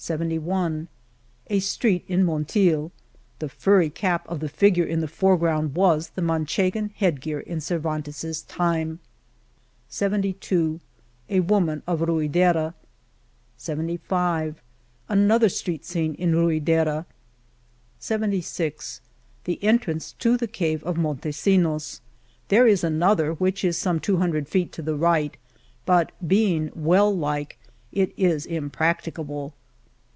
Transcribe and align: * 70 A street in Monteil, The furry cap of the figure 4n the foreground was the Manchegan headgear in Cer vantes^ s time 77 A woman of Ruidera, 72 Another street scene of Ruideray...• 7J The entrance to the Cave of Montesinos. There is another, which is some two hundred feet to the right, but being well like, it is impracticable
* 0.01 0.03
70 0.11 0.41
A 1.45 1.59
street 1.59 2.03
in 2.07 2.25
Monteil, 2.25 2.89
The 3.37 3.47
furry 3.47 3.91
cap 3.91 4.25
of 4.27 4.39
the 4.39 4.49
figure 4.49 4.87
4n 4.87 4.99
the 4.99 5.07
foreground 5.07 5.75
was 5.75 6.09
the 6.09 6.23
Manchegan 6.23 6.89
headgear 6.95 7.39
in 7.39 7.61
Cer 7.61 7.79
vantes^ 7.79 8.27
s 8.27 8.41
time 8.41 8.99
77 9.89 10.81
A 11.29 11.39
woman 11.41 11.83
of 11.85 11.99
Ruidera, 11.99 12.73
72 13.57 14.55
Another 15.07 15.49
street 15.49 15.85
scene 15.85 16.13
of 16.13 16.17
Ruideray...• 16.17 17.05
7J 18.01 18.99
The 19.43 19.63
entrance 19.63 20.13
to 20.13 20.35
the 20.35 20.47
Cave 20.47 20.83
of 20.83 20.95
Montesinos. 20.97 22.01
There 22.47 22.65
is 22.65 22.83
another, 22.83 23.33
which 23.35 23.63
is 23.63 23.77
some 23.77 23.99
two 23.99 24.17
hundred 24.17 24.49
feet 24.49 24.71
to 24.71 24.81
the 24.81 24.95
right, 24.95 25.37
but 25.85 26.11
being 26.27 26.71
well 26.73 27.15
like, 27.15 27.59
it 27.91 28.15
is 28.17 28.47
impracticable 28.47 29.53